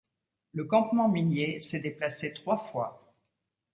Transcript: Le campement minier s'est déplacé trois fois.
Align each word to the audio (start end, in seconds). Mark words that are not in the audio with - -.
Le 0.53 0.63
campement 0.63 1.07
minier 1.09 1.59
s'est 1.59 1.79
déplacé 1.79 2.33
trois 2.33 2.57
fois. 2.57 3.13